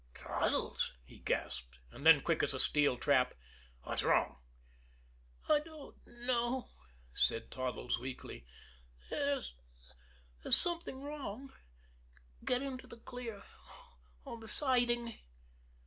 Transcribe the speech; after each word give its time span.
"Toddles!" 0.15 0.93
he 1.05 1.19
gasped; 1.19 1.77
and 1.91 2.03
then, 2.03 2.21
quick 2.23 2.41
as 2.41 2.55
a 2.55 2.59
steel 2.59 2.97
trap: 2.97 3.35
"What's 3.83 4.01
wrong?" 4.01 4.39
"I 5.47 5.59
don't 5.59 5.95
know," 6.07 6.71
said 7.11 7.51
Toddles 7.51 7.99
weakly. 7.99 8.43
"There's 9.11 9.53
there's 10.41 10.55
something 10.57 11.03
wrong. 11.03 11.53
Get 12.43 12.63
into 12.63 12.87
the 12.87 12.97
clear 12.97 13.43
on 14.25 14.39
the 14.39 14.47
siding." 14.47 15.19